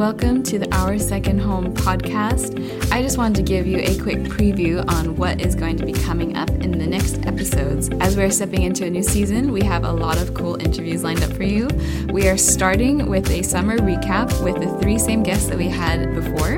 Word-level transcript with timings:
welcome 0.00 0.42
to 0.42 0.58
the 0.58 0.74
Our 0.74 0.98
Second 0.98 1.40
Home 1.40 1.74
podcast. 1.74 2.90
I 2.90 3.02
just 3.02 3.18
wanted 3.18 3.36
to 3.36 3.42
give 3.42 3.66
you 3.66 3.80
a 3.80 3.98
quick 3.98 4.20
preview 4.20 4.82
on 4.90 5.14
what 5.14 5.42
is 5.42 5.54
going 5.54 5.76
to 5.76 5.84
be 5.84 5.92
coming 5.92 6.38
up 6.38 6.48
in 6.48 6.78
the 6.78 6.86
next 6.86 7.26
episodes. 7.26 7.90
As 8.00 8.16
we're 8.16 8.30
stepping 8.30 8.62
into 8.62 8.86
a 8.86 8.90
new 8.90 9.02
season, 9.02 9.52
we 9.52 9.60
have 9.60 9.84
a 9.84 9.92
lot 9.92 10.16
of 10.16 10.32
cool 10.32 10.56
interviews 10.58 11.04
lined 11.04 11.22
up 11.22 11.30
for 11.34 11.42
you. 11.42 11.68
We 12.10 12.28
are 12.28 12.38
starting 12.38 13.10
with 13.10 13.28
a 13.28 13.42
summer 13.42 13.76
recap 13.76 14.42
with 14.42 14.58
the 14.58 14.74
three 14.80 14.98
same 14.98 15.22
guests 15.22 15.48
that 15.48 15.58
we 15.58 15.68
had 15.68 16.14
before 16.14 16.56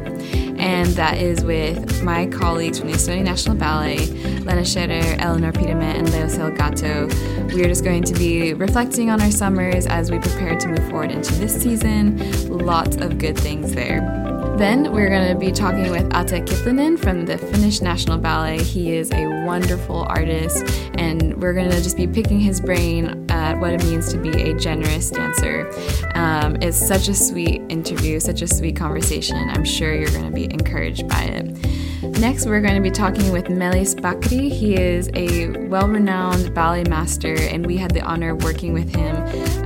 and 0.83 0.91
that 0.95 1.17
is 1.17 1.45
with 1.45 2.03
my 2.03 2.27
colleagues 2.27 2.81
from 2.81 2.89
the 2.91 2.95
Estonian 2.95 3.23
National 3.23 3.55
Ballet, 3.55 3.99
Lena 4.41 4.65
Scherer, 4.65 5.15
Eleanor 5.21 5.53
Peterman, 5.53 5.95
and 5.95 6.11
Leo 6.11 6.27
Selgato. 6.27 7.09
We 7.55 7.63
are 7.63 7.69
just 7.69 7.85
going 7.85 8.03
to 8.03 8.15
be 8.15 8.53
reflecting 8.53 9.09
on 9.09 9.21
our 9.21 9.31
summers 9.31 9.87
as 9.87 10.11
we 10.11 10.19
prepare 10.19 10.59
to 10.59 10.69
move 10.69 10.91
forward 10.91 11.13
into 11.13 11.35
this 11.35 11.55
season. 11.63 12.19
Lots 12.49 12.97
of 12.97 13.19
good 13.19 13.39
things 13.39 13.75
there. 13.75 14.32
Then 14.63 14.93
we're 14.93 15.09
going 15.09 15.27
to 15.27 15.35
be 15.35 15.51
talking 15.51 15.91
with 15.91 16.15
Atte 16.15 16.47
Kilpinen 16.47 16.97
from 16.97 17.27
the 17.27 17.37
Finnish 17.37 17.81
National 17.81 18.17
Ballet. 18.17 18.63
He 18.63 18.95
is 18.95 19.11
a 19.11 19.27
wonderful 19.45 20.05
artist, 20.05 20.63
and 20.95 21.37
we're 21.43 21.53
going 21.53 21.69
to 21.69 21.83
just 21.83 21.97
be 21.97 22.07
picking 22.07 22.39
his 22.39 22.61
brain 22.61 23.29
at 23.29 23.59
what 23.59 23.73
it 23.73 23.83
means 23.83 24.13
to 24.13 24.19
be 24.19 24.31
a 24.31 24.55
generous 24.55 25.11
dancer. 25.11 25.69
Um, 26.15 26.59
it's 26.63 26.77
such 26.77 27.09
a 27.09 27.15
sweet 27.15 27.61
interview, 27.71 28.21
such 28.21 28.41
a 28.41 28.47
sweet 28.47 28.77
conversation. 28.77 29.37
I'm 29.51 29.65
sure 29.65 29.97
you're 29.97 30.13
going 30.13 30.27
to 30.27 30.31
be 30.31 30.45
encouraged 30.45 31.09
by 31.09 31.23
it. 31.23 31.92
Next, 32.03 32.47
we're 32.47 32.61
going 32.61 32.75
to 32.75 32.81
be 32.81 32.91
talking 32.91 33.31
with 33.31 33.49
Melis 33.49 33.95
Bakri. 33.95 34.51
He 34.51 34.75
is 34.75 35.09
a 35.15 35.49
well 35.69 35.87
renowned 35.87 36.53
ballet 36.53 36.83
master, 36.85 37.35
and 37.35 37.65
we 37.65 37.77
had 37.77 37.93
the 37.93 38.01
honor 38.03 38.31
of 38.31 38.43
working 38.43 38.73
with 38.73 38.93
him 38.93 39.17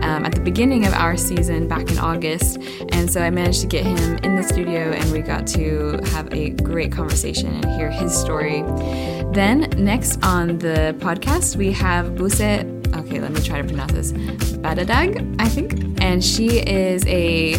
um, 0.03 0.27
at 0.27 0.35
the 0.35 0.43
beginning 0.43 0.87
of 0.87 0.93
our 0.93 1.17
season 1.17 1.67
back 1.67 1.91
in 1.91 1.99
August. 1.99 2.59
And 2.91 3.11
so 3.11 3.23
I 3.23 3.31
managed 3.31 3.63
to 3.63 3.67
get 3.67 3.87
him 3.87 4.17
in 4.19 4.37
the 4.37 4.43
studio, 4.43 4.93
and 4.93 5.11
we 5.13 5.21
got 5.21 5.47
to 5.49 5.99
have 6.13 6.31
a 6.35 6.51
great 6.51 6.93
conversation 6.93 7.49
and 7.49 7.65
hear 7.77 7.91
his 7.91 8.15
story. 8.15 8.63
Then, 9.33 9.71
next 9.79 10.23
on 10.23 10.59
the 10.59 10.95
podcast, 10.99 11.57
we 11.57 11.73
have 11.73 12.17
Buse 12.17 12.41
okay, 12.41 13.21
let 13.21 13.33
me 13.33 13.41
try 13.41 13.61
to 13.61 13.67
pronounce 13.67 13.93
this. 13.93 14.13
Badadag, 14.13 15.37
I 15.39 15.49
think. 15.49 16.01
And 16.03 16.25
she 16.25 16.61
is 16.61 17.05
a, 17.07 17.55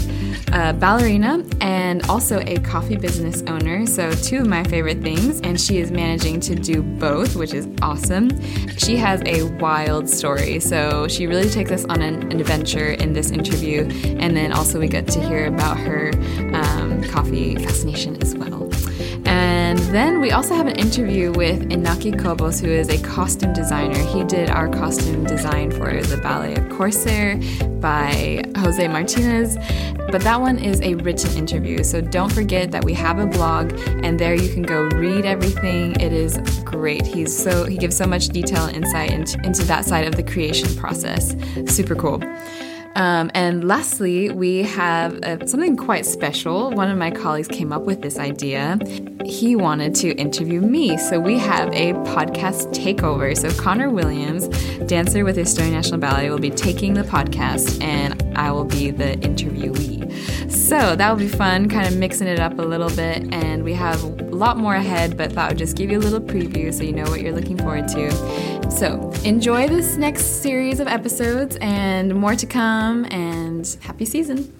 a, 0.57 0.73
ballerina 0.73 1.43
and 1.61 2.03
also 2.09 2.39
a 2.39 2.59
coffee 2.59 2.95
business 2.95 3.43
owner. 3.47 3.85
So, 3.85 4.11
two 4.11 4.39
of 4.39 4.47
my 4.47 4.63
favorite 4.63 5.01
things. 5.01 5.39
And 5.41 5.59
she 5.59 5.79
is 5.79 5.91
managing 5.91 6.39
to 6.41 6.55
do 6.55 6.81
both, 6.81 7.35
which 7.35 7.53
is 7.53 7.67
awesome. 7.81 8.29
She 8.77 8.97
has 8.97 9.21
a 9.25 9.43
wild 9.59 10.09
story. 10.09 10.59
So, 10.59 11.07
she 11.07 11.27
really 11.27 11.49
takes 11.49 11.71
us 11.71 11.85
on 11.85 12.01
an, 12.01 12.31
adventure 12.31 12.91
in 12.91 13.13
this 13.13 13.31
interview. 13.31 13.81
And 14.19 14.35
then 14.35 14.51
also, 14.51 14.79
we 14.79 14.87
get 14.87 15.07
to 15.07 15.27
hear 15.27 15.47
about 15.47 15.77
her 15.77 16.11
um, 16.53 17.03
coffee 17.03 17.55
fascination 17.55 18.21
as 18.21 18.35
well. 18.35 18.66
And 19.27 19.77
then 19.93 20.21
we 20.21 20.31
also 20.31 20.55
have 20.55 20.67
an 20.67 20.77
interview 20.77 21.31
with 21.33 21.69
Inaki 21.69 22.17
Cobos, 22.17 22.61
who 22.61 22.69
is 22.69 22.87
a 22.87 22.97
costume 23.01 23.53
designer. 23.53 23.99
He 24.07 24.23
did 24.23 24.49
our 24.49 24.69
costume 24.69 25.25
design 25.25 25.69
for 25.71 26.01
the 26.01 26.17
ballet 26.17 26.55
of 26.55 26.69
Corsair 26.69 27.35
by 27.81 28.41
Jose 28.55 28.87
Martinez. 28.87 29.57
But 30.09 30.21
that 30.21 30.39
one 30.39 30.57
is 30.57 30.79
a 30.81 30.95
written 30.95 31.35
interview. 31.37 31.83
So 31.83 31.99
don't 31.99 32.31
forget 32.31 32.71
that 32.71 32.85
we 32.85 32.93
have 32.93 33.19
a 33.19 33.27
blog 33.27 33.77
and 34.03 34.17
there 34.17 34.33
you 34.33 34.47
can 34.47 34.63
go 34.63 34.83
read 34.83 35.25
everything. 35.25 35.99
It 35.99 36.13
is 36.13 36.37
great. 36.63 37.05
He's 37.05 37.37
so 37.37 37.65
he 37.65 37.77
gives 37.77 37.97
so 37.97 38.07
much 38.07 38.29
detail 38.29 38.65
and 38.65 38.77
insight 38.77 39.11
into, 39.11 39.37
into 39.45 39.63
that 39.65 39.83
side 39.83 40.07
of 40.07 40.15
the 40.15 40.23
creation 40.23 40.73
process. 40.77 41.35
Super 41.65 41.95
cool. 41.95 42.23
Um, 42.97 43.29
and 43.35 43.67
lastly, 43.67 44.31
we 44.31 44.63
have 44.63 45.23
uh, 45.23 45.45
something 45.45 45.77
quite 45.77 46.03
special. 46.03 46.71
One 46.71 46.89
of 46.89 46.97
my 46.97 47.11
colleagues 47.11 47.47
came 47.47 47.71
up 47.71 47.83
with 47.83 48.01
this 48.01 48.17
idea. 48.17 48.79
He 49.23 49.55
wanted 49.55 49.93
to 49.95 50.15
interview 50.15 50.61
me. 50.61 50.97
So 50.97 51.19
we 51.19 51.37
have 51.37 51.69
a 51.73 51.93
podcast 51.93 52.73
takeover. 52.73 53.37
So 53.37 53.51
Connor 53.61 53.91
Williams, 53.91 54.47
dancer 54.87 55.23
with 55.23 55.37
Estonian 55.37 55.73
National 55.73 55.99
Ballet, 55.99 56.31
will 56.31 56.39
be 56.39 56.49
taking 56.49 56.95
the 56.95 57.03
podcast 57.03 57.83
and 57.83 58.35
I 58.35 58.51
will 58.51 58.65
be 58.65 58.89
the 58.89 59.15
interviewee. 59.17 60.11
So 60.49 60.95
that 60.95 61.09
will 61.09 61.17
be 61.17 61.27
fun, 61.27 61.69
kind 61.69 61.87
of 61.87 61.97
mixing 61.97 62.27
it 62.27 62.39
up 62.39 62.59
a 62.59 62.61
little 62.61 62.89
bit. 62.89 63.33
And 63.33 63.63
we 63.63 63.73
have 63.73 64.03
a 64.03 64.07
lot 64.35 64.57
more 64.57 64.75
ahead, 64.75 65.17
but 65.17 65.31
thought 65.31 65.45
I 65.45 65.47
would 65.49 65.57
just 65.57 65.77
give 65.77 65.89
you 65.89 65.97
a 65.97 65.99
little 65.99 66.19
preview 66.21 66.73
so 66.73 66.83
you 66.83 66.93
know 66.93 67.09
what 67.09 67.21
you're 67.21 67.33
looking 67.33 67.57
forward 67.57 67.87
to. 67.89 68.71
So 68.71 69.11
enjoy 69.23 69.67
this 69.67 69.95
next 69.97 70.41
series 70.41 70.79
of 70.79 70.87
episodes 70.87 71.57
and 71.61 72.13
more 72.15 72.35
to 72.35 72.45
come, 72.45 73.05
and 73.11 73.65
happy 73.81 74.05
season. 74.05 74.53